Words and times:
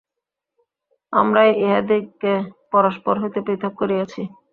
আমরাই 1.13 1.51
উহাদিগকে 1.63 2.33
পরস্পর 2.71 3.13
হইতে 3.21 3.39
পৃথক 3.47 3.73
করিয়াছি। 3.79 4.21